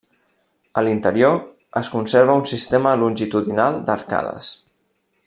[0.81, 1.37] A l'interior
[1.83, 4.55] es conserva un sistema longitudinal d'arcades.